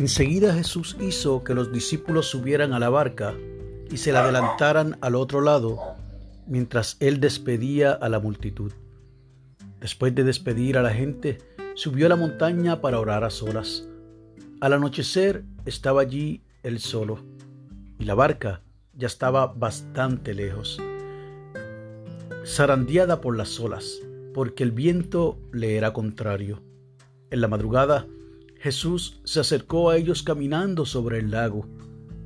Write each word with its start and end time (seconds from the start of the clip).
Enseguida 0.00 0.54
Jesús 0.54 0.96
hizo 0.98 1.44
que 1.44 1.52
los 1.52 1.72
discípulos 1.72 2.24
subieran 2.24 2.72
a 2.72 2.78
la 2.78 2.88
barca 2.88 3.34
y 3.90 3.98
se 3.98 4.12
la 4.12 4.24
adelantaran 4.24 4.96
al 5.02 5.14
otro 5.14 5.42
lado 5.42 5.78
mientras 6.46 6.96
él 7.00 7.20
despedía 7.20 7.92
a 7.92 8.08
la 8.08 8.18
multitud. 8.18 8.72
Después 9.78 10.14
de 10.14 10.24
despedir 10.24 10.78
a 10.78 10.82
la 10.82 10.88
gente, 10.88 11.36
subió 11.74 12.06
a 12.06 12.08
la 12.08 12.16
montaña 12.16 12.80
para 12.80 12.98
orar 12.98 13.24
a 13.24 13.30
solas. 13.30 13.86
Al 14.62 14.72
anochecer 14.72 15.44
estaba 15.66 16.00
allí 16.00 16.40
él 16.62 16.78
solo 16.78 17.18
y 17.98 18.06
la 18.06 18.14
barca 18.14 18.62
ya 18.94 19.06
estaba 19.06 19.48
bastante 19.48 20.32
lejos, 20.32 20.80
zarandeada 22.46 23.20
por 23.20 23.36
las 23.36 23.60
olas, 23.60 24.00
porque 24.32 24.62
el 24.62 24.72
viento 24.72 25.38
le 25.52 25.76
era 25.76 25.92
contrario. 25.92 26.62
En 27.30 27.42
la 27.42 27.48
madrugada, 27.48 28.06
Jesús 28.60 29.20
se 29.24 29.40
acercó 29.40 29.88
a 29.88 29.96
ellos 29.96 30.22
caminando 30.22 30.84
sobre 30.84 31.18
el 31.18 31.30
lago. 31.30 31.66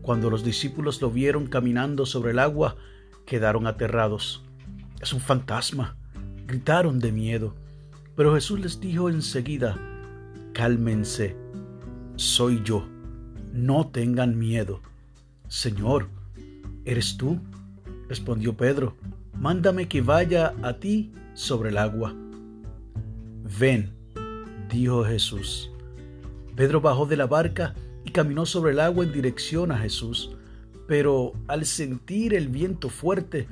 Cuando 0.03 0.31
los 0.31 0.43
discípulos 0.43 1.01
lo 1.01 1.13
vieron 1.13 1.47
caminando 1.47 2.07
sobre 2.07 2.33
el 2.33 2.41
agua, 2.41 2.77
quedaron 3.25 3.69
aterrados. 3.69 4.43
Es 5.01 5.13
un 5.13 5.21
fantasma, 5.21 5.97
gritaron 6.45 6.99
de 6.99 7.13
miedo. 7.13 7.55
Pero 8.17 8.35
Jesús 8.35 8.59
les 8.59 8.81
dijo 8.81 9.09
enseguida, 9.09 9.79
cálmense, 10.53 11.37
soy 12.17 12.63
yo, 12.65 12.85
no 13.53 13.87
tengan 13.87 14.37
miedo. 14.37 14.81
Señor, 15.47 16.09
¿eres 16.85 17.17
tú? 17.17 17.39
respondió 18.09 18.57
Pedro, 18.57 18.97
mándame 19.39 19.87
que 19.87 20.01
vaya 20.01 20.53
a 20.63 20.81
ti 20.81 21.13
sobre 21.35 21.71
el 21.71 21.79
agua. 21.79 22.13
Ven, 23.57 23.95
dijo 24.69 25.05
Jesús. 25.05 25.71
Pedro 26.57 26.81
bajó 26.81 27.07
de 27.07 27.17
la 27.17 27.27
barca 27.27 27.75
y 28.05 28.11
caminó 28.11 28.47
sobre 28.47 28.73
el 28.73 28.81
agua 28.81 29.05
en 29.05 29.13
dirección 29.13 29.73
a 29.73 29.79
Jesús, 29.79 30.37
pero 30.87 31.33
al 31.49 31.65
sentir 31.65 32.35
el 32.35 32.49
viento 32.49 32.91
fuerte, 32.91 33.49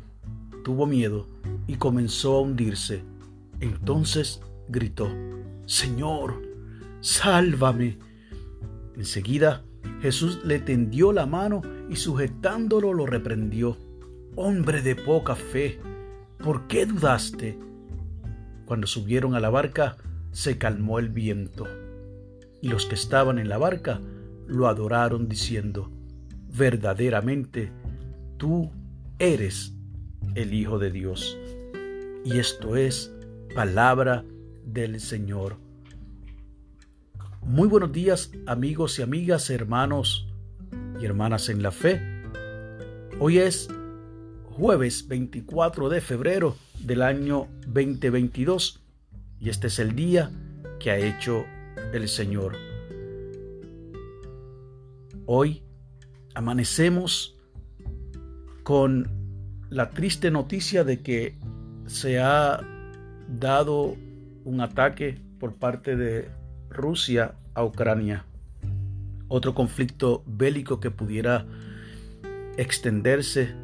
tuvo 0.62 0.86
miedo 0.86 1.26
y 1.66 1.76
comenzó 1.76 2.36
a 2.36 2.40
hundirse. 2.42 3.02
Entonces 3.60 4.40
gritó, 4.68 5.08
Señor, 5.66 6.42
sálvame. 7.00 7.98
Enseguida 8.96 9.64
Jesús 10.00 10.40
le 10.44 10.60
tendió 10.60 11.12
la 11.12 11.26
mano 11.26 11.62
y 11.90 11.96
sujetándolo 11.96 12.92
lo 12.92 13.06
reprendió. 13.06 13.76
Hombre 14.36 14.80
de 14.80 14.94
poca 14.94 15.34
fe, 15.34 15.80
¿por 16.38 16.68
qué 16.68 16.86
dudaste? 16.86 17.58
Cuando 18.64 18.86
subieron 18.86 19.34
a 19.34 19.40
la 19.40 19.50
barca, 19.50 19.96
se 20.30 20.56
calmó 20.56 20.98
el 20.98 21.08
viento 21.08 21.66
y 22.62 22.68
los 22.68 22.86
que 22.86 22.94
estaban 22.94 23.38
en 23.38 23.48
la 23.48 23.58
barca 23.58 24.00
lo 24.46 24.68
adoraron 24.68 25.28
diciendo, 25.28 25.90
verdaderamente 26.56 27.72
tú 28.38 28.70
eres 29.18 29.74
el 30.36 30.54
Hijo 30.54 30.78
de 30.78 30.92
Dios. 30.92 31.36
Y 32.24 32.38
esto 32.38 32.76
es 32.76 33.12
palabra 33.54 34.24
del 34.64 35.00
Señor. 35.00 35.56
Muy 37.42 37.66
buenos 37.66 37.92
días 37.92 38.30
amigos 38.46 38.98
y 39.00 39.02
amigas, 39.02 39.50
hermanos 39.50 40.28
y 41.00 41.04
hermanas 41.04 41.48
en 41.48 41.62
la 41.62 41.72
fe. 41.72 42.00
Hoy 43.18 43.38
es 43.38 43.68
jueves 44.44 45.08
24 45.08 45.88
de 45.88 46.00
febrero 46.00 46.56
del 46.78 47.02
año 47.02 47.48
2022 47.66 48.80
y 49.40 49.48
este 49.48 49.66
es 49.66 49.80
el 49.80 49.96
día 49.96 50.30
que 50.78 50.92
ha 50.92 50.98
hecho 50.98 51.44
el 51.92 52.08
Señor. 52.08 52.56
Hoy 55.26 55.62
amanecemos 56.34 57.36
con 58.62 59.08
la 59.70 59.90
triste 59.90 60.30
noticia 60.30 60.84
de 60.84 61.00
que 61.00 61.36
se 61.86 62.20
ha 62.20 62.60
dado 63.28 63.96
un 64.44 64.60
ataque 64.60 65.18
por 65.38 65.54
parte 65.54 65.96
de 65.96 66.28
Rusia 66.68 67.34
a 67.54 67.64
Ucrania. 67.64 68.24
Otro 69.28 69.54
conflicto 69.54 70.22
bélico 70.26 70.80
que 70.80 70.90
pudiera 70.90 71.46
extenderse 72.56 73.54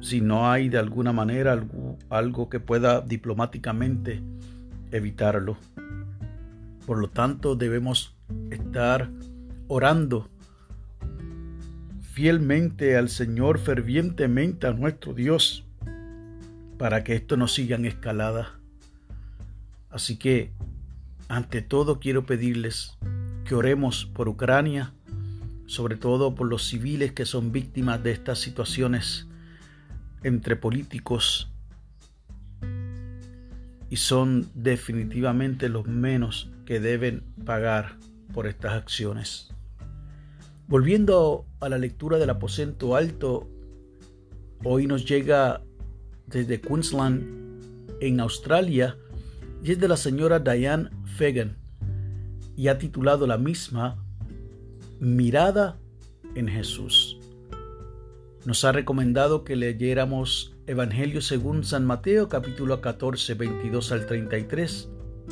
si 0.00 0.20
no 0.20 0.50
hay 0.50 0.68
de 0.68 0.78
alguna 0.78 1.12
manera 1.12 1.60
algo, 2.08 2.48
que 2.48 2.60
pueda 2.60 3.00
diplomáticamente 3.00 4.22
evitarlo. 4.90 5.56
Por 6.86 6.98
lo 6.98 7.08
tanto, 7.08 7.56
debemos 7.56 8.16
estar 8.50 9.10
orando 9.68 10.28
fielmente 12.12 12.96
al 12.96 13.08
Señor, 13.08 13.58
fervientemente 13.58 14.66
a 14.66 14.72
nuestro 14.72 15.14
Dios, 15.14 15.64
para 16.78 17.04
que 17.04 17.14
esto 17.14 17.36
no 17.36 17.48
siga 17.48 17.76
en 17.76 17.86
escalada. 17.86 18.58
Así 19.90 20.16
que, 20.16 20.52
ante 21.28 21.62
todo, 21.62 22.00
quiero 22.00 22.26
pedirles 22.26 22.98
que 23.44 23.54
oremos 23.54 24.06
por 24.06 24.28
Ucrania, 24.28 24.92
sobre 25.66 25.96
todo 25.96 26.34
por 26.34 26.48
los 26.48 26.66
civiles 26.66 27.12
que 27.12 27.24
son 27.26 27.52
víctimas 27.52 28.02
de 28.02 28.12
estas 28.12 28.38
situaciones 28.38 29.28
entre 30.22 30.56
políticos 30.56 31.49
y 33.90 33.96
son 33.96 34.48
definitivamente 34.54 35.68
los 35.68 35.86
menos 35.86 36.50
que 36.64 36.78
deben 36.78 37.24
pagar 37.44 37.98
por 38.32 38.46
estas 38.46 38.72
acciones. 38.74 39.50
Volviendo 40.68 41.44
a 41.58 41.68
la 41.68 41.76
lectura 41.76 42.18
del 42.18 42.30
aposento 42.30 42.94
alto, 42.94 43.50
hoy 44.62 44.86
nos 44.86 45.04
llega 45.04 45.62
desde 46.28 46.60
Queensland, 46.60 47.40
en 48.00 48.20
Australia, 48.20 48.96
y 49.64 49.72
es 49.72 49.80
de 49.80 49.88
la 49.88 49.96
señora 49.96 50.38
Diane 50.38 50.88
Fagan, 51.16 51.58
y 52.56 52.68
ha 52.68 52.78
titulado 52.78 53.26
la 53.26 53.36
misma 53.36 54.02
Mirada 55.00 55.80
en 56.36 56.46
Jesús. 56.46 57.18
Nos 58.44 58.64
ha 58.64 58.70
recomendado 58.70 59.42
que 59.42 59.56
leyéramos 59.56 60.56
Evangelio 60.70 61.20
según 61.20 61.64
San 61.64 61.84
Mateo 61.84 62.28
capítulo 62.28 62.80
14, 62.80 63.34
22 63.34 63.90
al 63.90 64.06
33. 64.06 64.88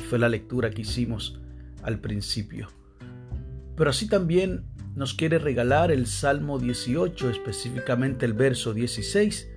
Fue 0.09 0.19
la 0.19 0.27
lectura 0.27 0.69
que 0.69 0.81
hicimos 0.81 1.39
al 1.81 2.01
principio. 2.01 2.67
Pero 3.77 3.89
así 3.89 4.09
también 4.09 4.65
nos 4.95 5.13
quiere 5.13 5.39
regalar 5.39 5.93
el 5.93 6.07
Salmo 6.07 6.59
18, 6.59 7.29
específicamente 7.29 8.25
el 8.25 8.33
verso 8.33 8.73
16. 8.73 9.47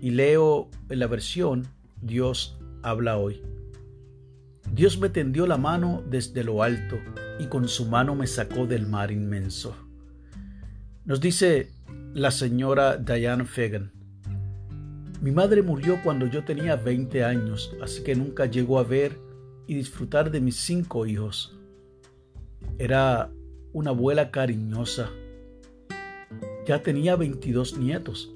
Y 0.00 0.10
leo 0.10 0.68
en 0.88 0.98
la 0.98 1.06
versión 1.06 1.68
Dios 2.02 2.58
habla 2.82 3.16
hoy. 3.16 3.42
Dios 4.72 4.98
me 4.98 5.08
tendió 5.08 5.46
la 5.46 5.56
mano 5.56 6.02
desde 6.10 6.42
lo 6.42 6.64
alto 6.64 6.98
y 7.38 7.46
con 7.46 7.68
su 7.68 7.86
mano 7.86 8.16
me 8.16 8.26
sacó 8.26 8.66
del 8.66 8.88
mar 8.88 9.12
inmenso. 9.12 9.76
Nos 11.04 11.20
dice 11.20 11.70
la 12.12 12.32
señora 12.32 12.96
Diane 12.96 13.44
Fagan. 13.44 13.93
Mi 15.24 15.32
madre 15.32 15.62
murió 15.62 16.02
cuando 16.04 16.26
yo 16.26 16.44
tenía 16.44 16.76
20 16.76 17.24
años, 17.24 17.74
así 17.80 18.02
que 18.02 18.14
nunca 18.14 18.44
llegó 18.44 18.78
a 18.78 18.82
ver 18.82 19.18
y 19.66 19.74
disfrutar 19.74 20.30
de 20.30 20.38
mis 20.38 20.56
cinco 20.56 21.06
hijos. 21.06 21.58
Era 22.76 23.30
una 23.72 23.88
abuela 23.88 24.30
cariñosa. 24.30 25.08
Ya 26.66 26.82
tenía 26.82 27.16
22 27.16 27.78
nietos 27.78 28.34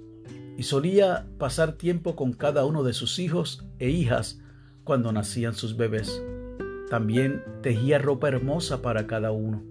y 0.56 0.62
solía 0.62 1.26
pasar 1.36 1.72
tiempo 1.72 2.16
con 2.16 2.32
cada 2.32 2.64
uno 2.64 2.82
de 2.82 2.94
sus 2.94 3.18
hijos 3.18 3.66
e 3.78 3.90
hijas 3.90 4.40
cuando 4.82 5.12
nacían 5.12 5.52
sus 5.52 5.76
bebés. 5.76 6.22
También 6.88 7.44
tejía 7.60 7.98
ropa 7.98 8.28
hermosa 8.28 8.80
para 8.80 9.06
cada 9.06 9.30
uno. 9.30 9.62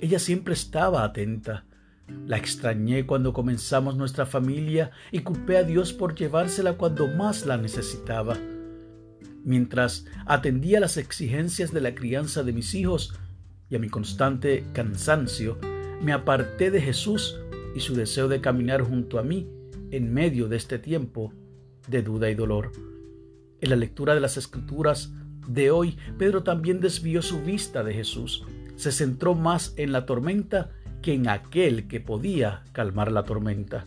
Ella 0.00 0.18
siempre 0.18 0.54
estaba 0.54 1.04
atenta 1.04 1.66
la 2.26 2.36
extrañé 2.36 3.06
cuando 3.06 3.32
comenzamos 3.32 3.96
nuestra 3.96 4.26
familia 4.26 4.90
y 5.10 5.20
culpé 5.20 5.56
a 5.58 5.62
Dios 5.62 5.92
por 5.92 6.14
llevársela 6.14 6.74
cuando 6.74 7.06
más 7.06 7.46
la 7.46 7.56
necesitaba. 7.56 8.36
Mientras 9.44 10.06
atendía 10.26 10.80
las 10.80 10.96
exigencias 10.96 11.72
de 11.72 11.80
la 11.80 11.94
crianza 11.94 12.42
de 12.42 12.52
mis 12.52 12.74
hijos 12.74 13.14
y 13.68 13.76
a 13.76 13.78
mi 13.78 13.88
constante 13.88 14.64
cansancio, 14.72 15.58
me 16.02 16.12
aparté 16.12 16.70
de 16.70 16.80
Jesús 16.80 17.38
y 17.74 17.80
su 17.80 17.94
deseo 17.94 18.28
de 18.28 18.40
caminar 18.40 18.82
junto 18.82 19.18
a 19.18 19.22
mí 19.22 19.48
en 19.90 20.12
medio 20.12 20.48
de 20.48 20.56
este 20.56 20.78
tiempo 20.78 21.32
de 21.88 22.02
duda 22.02 22.30
y 22.30 22.34
dolor. 22.34 22.72
En 23.60 23.70
la 23.70 23.76
lectura 23.76 24.14
de 24.14 24.20
las 24.20 24.36
escrituras 24.36 25.12
de 25.46 25.70
hoy, 25.70 25.96
Pedro 26.18 26.42
también 26.42 26.80
desvió 26.80 27.22
su 27.22 27.42
vista 27.42 27.84
de 27.84 27.94
Jesús. 27.94 28.44
Se 28.76 28.92
centró 28.92 29.34
más 29.34 29.74
en 29.76 29.92
la 29.92 30.06
tormenta 30.06 30.70
que 31.04 31.12
en 31.12 31.28
aquel 31.28 31.86
que 31.86 32.00
podía 32.00 32.64
calmar 32.72 33.12
la 33.12 33.24
tormenta. 33.24 33.84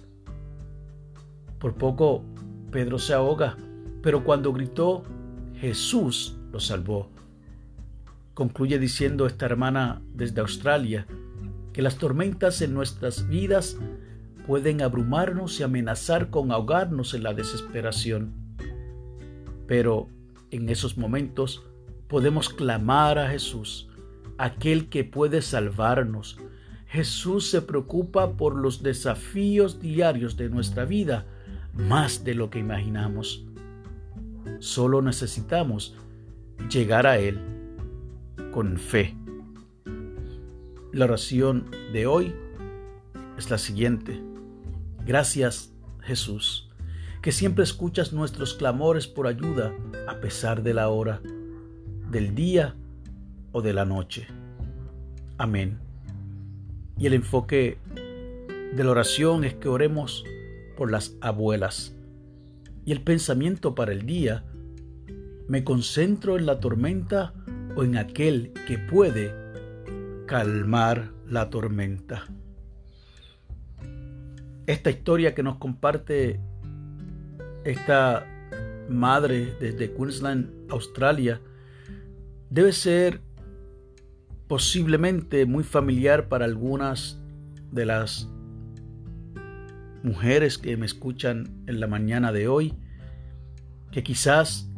Por 1.57 1.73
poco 1.73 2.23
Pedro 2.71 2.99
se 2.99 3.15
ahoga, 3.15 3.57
pero 4.03 4.23
cuando 4.23 4.53
gritó, 4.53 5.01
Jesús 5.55 6.37
lo 6.51 6.59
salvó. 6.59 7.09
Concluye 8.35 8.77
diciendo 8.77 9.25
esta 9.25 9.47
hermana 9.47 9.99
desde 10.13 10.41
Australia, 10.41 11.07
que 11.73 11.81
las 11.81 11.97
tormentas 11.97 12.61
en 12.61 12.75
nuestras 12.75 13.27
vidas 13.27 13.79
pueden 14.45 14.83
abrumarnos 14.83 15.59
y 15.59 15.63
amenazar 15.63 16.29
con 16.29 16.51
ahogarnos 16.51 17.15
en 17.15 17.23
la 17.23 17.33
desesperación. 17.33 18.31
Pero 19.65 20.07
en 20.51 20.69
esos 20.69 20.99
momentos 20.99 21.63
podemos 22.07 22.49
clamar 22.49 23.17
a 23.17 23.27
Jesús, 23.27 23.89
aquel 24.37 24.87
que 24.89 25.03
puede 25.03 25.41
salvarnos. 25.41 26.37
Jesús 26.88 27.50
se 27.50 27.62
preocupa 27.62 28.34
por 28.34 28.56
los 28.56 28.81
desafíos 28.81 29.80
diarios 29.80 30.38
de 30.38 30.50
nuestra 30.50 30.86
vida 30.86 31.25
más 31.74 32.24
de 32.24 32.34
lo 32.34 32.50
que 32.50 32.60
imaginamos. 32.60 33.45
Solo 34.60 35.01
necesitamos 35.01 35.95
llegar 36.69 37.06
a 37.06 37.18
Él 37.18 37.39
con 38.51 38.78
fe. 38.78 39.16
La 40.94 41.06
oración 41.06 41.69
de 41.92 42.07
hoy 42.07 42.34
es 43.38 43.51
la 43.51 43.57
siguiente. 43.57 44.22
Gracias, 45.06 45.74
Jesús, 46.01 46.69
que 47.22 47.31
siempre 47.31 47.63
escuchas 47.63 48.13
nuestros 48.13 48.54
clamores 48.54 49.07
por 49.07 49.28
ayuda 49.28 49.74
a 50.07 50.19
pesar 50.22 50.63
de 50.63 50.74
la 50.74 50.88
hora, 50.89 51.22
del 52.10 52.34
día 52.34 52.75
o 53.51 53.62
de 53.62 53.74
la 53.74 53.86
noche. 53.86 54.28
Amén. 55.38 55.87
Y 56.97 57.05
el 57.05 57.13
enfoque 57.13 57.77
de 58.73 58.83
la 58.83 58.91
oración 58.91 59.44
es 59.44 59.53
que 59.53 59.69
oremos 59.69 60.23
por 60.75 60.91
las 60.91 61.15
abuelas. 61.21 61.95
Y 62.85 62.91
el 62.91 63.01
pensamiento 63.01 63.75
para 63.75 63.91
el 63.91 64.05
día, 64.05 64.44
me 65.47 65.63
concentro 65.63 66.38
en 66.38 66.45
la 66.45 66.59
tormenta 66.59 67.33
o 67.75 67.83
en 67.83 67.97
aquel 67.97 68.51
que 68.67 68.77
puede 68.77 69.33
calmar 70.25 71.11
la 71.27 71.49
tormenta. 71.49 72.25
Esta 74.65 74.89
historia 74.89 75.33
que 75.33 75.43
nos 75.43 75.57
comparte 75.57 76.39
esta 77.63 78.25
madre 78.89 79.55
desde 79.59 79.93
Queensland, 79.93 80.50
Australia, 80.69 81.41
debe 82.50 82.73
ser 82.73 83.21
posiblemente 84.47 85.45
muy 85.45 85.63
familiar 85.63 86.29
para 86.29 86.45
algunas 86.45 87.19
de 87.71 87.85
las 87.85 88.29
mujeres 90.03 90.57
que 90.57 90.77
me 90.77 90.85
escuchan 90.85 91.63
en 91.67 91.79
la 91.79 91.88
mañana 91.88 92.31
de 92.31 92.47
hoy, 92.47 92.73
que 93.91 94.03
quizás 94.03 94.69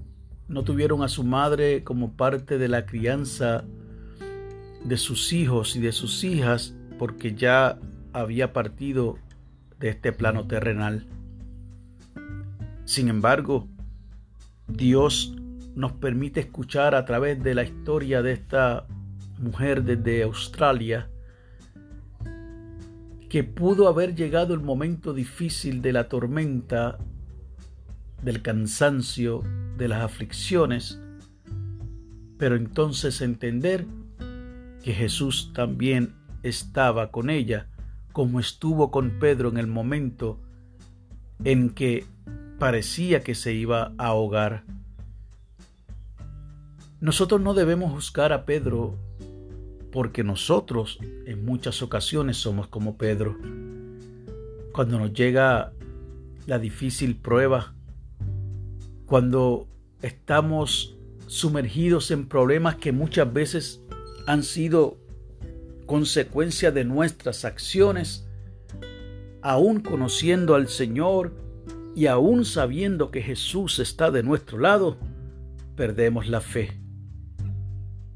no 0.48 0.64
tuvieron 0.64 1.04
a 1.04 1.08
su 1.08 1.24
madre 1.24 1.84
como 1.84 2.14
parte 2.14 2.58
de 2.58 2.68
la 2.68 2.86
crianza 2.86 3.64
de 4.84 4.98
sus 4.98 5.34
hijos 5.34 5.76
y 5.76 5.82
de 5.82 5.92
sus 5.92 6.24
hijas 6.24 6.76
porque 6.98 7.36
ya 7.36 7.78
había 8.14 8.54
partido 8.54 9.18
de 9.80 9.90
este 9.90 10.12
plano 10.12 10.48
terrenal. 10.48 11.06
Sin 12.86 13.08
embargo, 13.08 13.68
Dios 14.68 15.36
nos 15.76 15.94
permite 15.94 16.40
escuchar 16.40 16.96
a 16.96 17.06
través 17.06 17.42
de 17.44 17.54
la 17.54 17.64
historia 17.64 18.22
de 18.22 18.32
esta 18.32 18.88
mujer 19.40 19.84
desde 19.84 20.24
Australia 20.24 21.10
que 23.30 23.44
pudo 23.44 23.88
haber 23.88 24.16
llegado 24.16 24.54
el 24.54 24.60
momento 24.60 25.14
difícil 25.14 25.82
de 25.84 25.94
la 25.94 26.10
tormenta, 26.10 26.98
del 28.24 28.42
cansancio, 28.42 29.44
de 29.78 29.88
las 29.88 30.04
aflicciones, 30.04 31.00
pero 32.38 32.56
entonces 32.56 33.22
entender 33.22 33.86
que 34.84 34.94
Jesús 34.94 35.52
también 35.54 36.16
estaba 36.42 37.12
con 37.12 37.30
ella 37.30 37.68
como 38.12 38.40
estuvo 38.40 38.90
con 38.90 39.20
Pedro 39.20 39.50
en 39.50 39.58
el 39.58 39.68
momento 39.68 40.40
en 41.44 41.70
que 41.70 42.06
parecía 42.58 43.22
que 43.22 43.36
se 43.36 43.54
iba 43.54 43.94
a 43.98 44.08
ahogar. 44.08 44.64
Nosotros 47.00 47.40
no 47.40 47.54
debemos 47.54 47.94
juzgar 47.94 48.34
a 48.34 48.46
Pedro 48.46 48.98
porque 49.92 50.24
nosotros 50.24 51.00
en 51.26 51.46
muchas 51.46 51.82
ocasiones 51.82 52.38
somos 52.38 52.68
como 52.68 52.98
Pedro. 52.98 53.38
Cuando 54.72 55.00
nos 55.00 55.14
llega 55.14 55.74
la 56.46 56.60
difícil 56.60 57.16
prueba, 57.16 57.74
cuando 59.06 59.68
estamos 60.02 60.96
sumergidos 61.28 62.12
en 62.12 62.28
problemas 62.28 62.76
que 62.76 62.92
muchas 62.92 63.32
veces 63.32 63.82
han 64.28 64.44
sido 64.44 64.98
consecuencia 65.86 66.72
de 66.72 66.86
nuestras 66.86 67.46
acciones, 67.46 68.28
aún 69.42 69.80
conociendo 69.80 70.56
al 70.56 70.68
Señor 70.68 71.34
y 71.96 72.06
aún 72.06 72.46
sabiendo 72.46 73.10
que 73.10 73.22
Jesús 73.22 73.80
está 73.80 74.12
de 74.12 74.22
nuestro 74.22 74.60
lado, 74.60 74.98
perdemos 75.76 76.28
la 76.28 76.42
fe. 76.42 76.80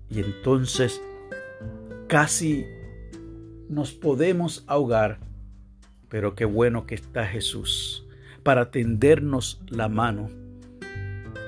Y 0.10 0.20
entonces 0.20 1.02
casi 2.08 2.66
nos 3.70 3.92
podemos 3.94 4.64
ahogar, 4.68 5.20
pero 6.10 6.36
qué 6.36 6.46
bueno 6.46 6.86
que 6.86 6.96
está 6.96 7.26
Jesús 7.26 8.08
para 8.44 8.72
tendernos 8.72 9.62
la 9.70 9.90
mano 9.90 10.30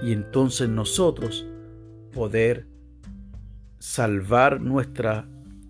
y 0.02 0.12
entonces 0.12 0.70
nosotros 0.70 1.46
poder 2.14 2.68
salvar 3.80 4.62
nuestra 4.62 5.28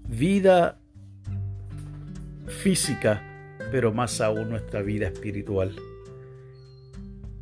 vida 0.07 0.79
física, 2.47 3.21
pero 3.71 3.91
más 3.93 4.21
aún 4.21 4.49
nuestra 4.49 4.81
vida 4.81 5.07
espiritual. 5.07 5.75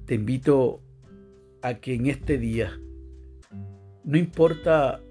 Te 0.06 0.16
invito 0.16 0.82
a 1.62 1.76
que 1.76 1.94
en 1.94 2.08
este 2.08 2.38
día, 2.38 2.80
no 4.04 4.18
importa 4.18 5.02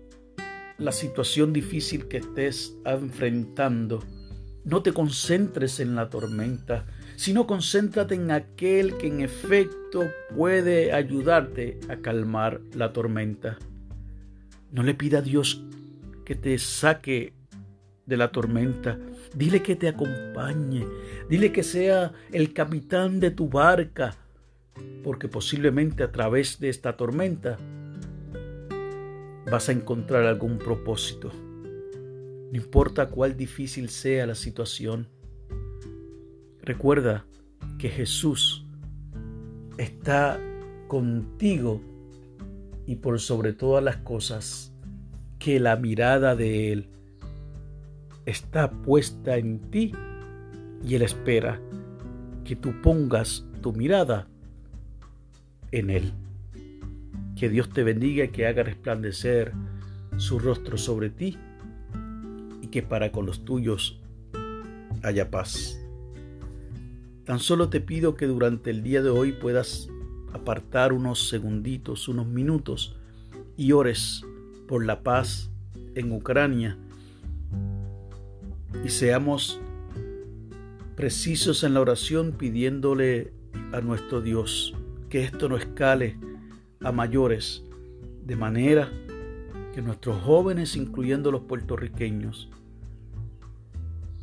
la 0.83 0.93
situación 0.93 1.53
difícil 1.53 2.09
que 2.09 2.19
estés 2.19 2.77
enfrentando, 2.85 4.03
no 4.65 4.83
te 4.83 4.93
concentres 4.93 5.81
en 5.81 5.95
la 5.95 6.11
tormenta, 6.11 6.87
sino 7.17 7.47
concéntrate 7.47 8.15
en 8.15 8.31
aquel 8.31 8.97
que 8.97 9.07
en 9.09 9.21
efecto 9.21 10.05
puede 10.37 10.93
ayudarte 10.93 11.79
a 11.89 11.97
calmar 11.97 12.61
la 12.75 12.93
tormenta. 12.93 13.59
No 14.71 14.83
le 14.83 14.95
pida 14.95 15.19
a 15.19 15.23
Dios 15.23 15.65
que 16.25 16.35
te 16.35 16.59
saque 16.59 17.33
de 18.07 18.17
la 18.17 18.33
tormenta. 18.33 18.99
Dile 19.35 19.63
que 19.63 19.77
te 19.77 19.89
acompañe. 19.89 20.87
Dile 21.29 21.53
que 21.53 21.63
sea 21.63 22.13
el 22.33 22.53
capitán 22.53 23.21
de 23.21 23.31
tu 23.31 23.49
barca. 23.49 24.17
Porque 25.05 25.29
posiblemente 25.29 26.03
a 26.03 26.13
través 26.13 26.59
de 26.61 26.69
esta 26.69 26.97
tormenta 26.97 27.59
vas 29.53 29.69
a 29.69 29.73
encontrar 29.73 30.25
algún 30.25 30.57
propósito. 30.57 31.31
No 31.31 32.57
importa 32.57 33.11
cuál 33.11 33.37
difícil 33.37 33.91
sea 33.91 34.27
la 34.27 34.35
situación. 34.35 35.09
Recuerda 36.63 37.27
que 37.79 37.91
Jesús 37.91 38.65
está 39.77 40.41
contigo 40.89 41.83
y 42.87 42.97
por 42.97 43.21
sobre 43.21 43.53
todas 43.53 43.85
las 43.85 43.99
cosas 43.99 44.73
que 45.39 45.61
la 45.61 45.77
mirada 45.77 46.35
de 46.35 46.73
Él 46.73 46.89
está 48.25 48.71
puesta 48.71 49.37
en 49.37 49.71
ti 49.71 49.93
y 50.83 50.95
Él 50.95 51.03
espera 51.03 51.61
que 52.43 52.57
tú 52.57 52.73
pongas 52.81 53.45
tu 53.61 53.75
mirada 53.75 54.29
en 55.73 55.91
Él. 55.91 56.15
Que 57.43 57.51
Dios 57.51 57.71
te 57.71 57.83
bendiga 57.83 58.23
y 58.23 58.29
que 58.29 58.47
haga 58.47 58.63
resplandecer 58.63 59.51
su 60.17 60.39
rostro 60.39 60.79
sobre 60.79 61.11
ti 61.11 61.37
y 62.61 62.69
que 62.69 62.85
para 62.85 63.11
con 63.11 63.27
los 63.27 63.45
tuyos 63.45 64.01
haya 65.03 65.29
paz. 65.29 65.77
Tan 67.25 67.41
solo 67.41 67.69
te 67.69 67.81
pido 67.81 68.15
que 68.15 68.29
durante 68.29 68.71
el 68.71 68.85
día 68.85 69.03
de 69.03 69.11
hoy 69.11 69.33
puedas 69.33 69.89
apartar 70.33 70.93
unos 70.93 71.29
segunditos, 71.29 72.07
unos 72.07 72.29
minutos 72.29 72.97
y 73.57 73.73
ores 73.73 74.25
por 74.69 74.87
la 74.87 75.03
paz 75.03 75.51
en 75.97 76.13
Ucrania 76.13 76.79
y 78.85 78.89
seamos 78.89 79.61
precisos 80.95 81.65
en 81.65 81.75
la 81.75 81.81
oración 81.81 82.37
pidiéndole 82.39 83.33
a 83.73 83.81
nuestro 83.81 84.21
Dios 84.21 84.77
que 85.09 85.25
esto 85.25 85.49
no 85.49 85.57
escale 85.57 86.17
a 86.85 86.93
mayores, 86.93 87.63
de 88.25 88.37
manera 88.37 88.91
que 89.75 89.83
nuestros 89.83 90.21
jóvenes, 90.23 90.77
incluyendo 90.77 91.31
los 91.31 91.43
puertorriqueños, 91.43 92.51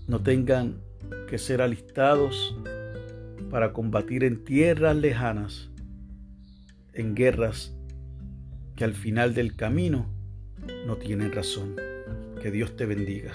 no 0.07 0.21
tengan 0.21 0.81
que 1.27 1.37
ser 1.37 1.61
alistados 1.61 2.55
para 3.49 3.73
combatir 3.73 4.23
en 4.23 4.43
tierras 4.43 4.95
lejanas, 4.95 5.69
en 6.93 7.15
guerras 7.15 7.75
que 8.75 8.83
al 8.83 8.93
final 8.93 9.33
del 9.33 9.55
camino 9.55 10.07
no 10.85 10.97
tienen 10.97 11.31
razón. 11.31 11.75
Que 12.41 12.51
Dios 12.51 12.75
te 12.77 12.85
bendiga. 12.85 13.33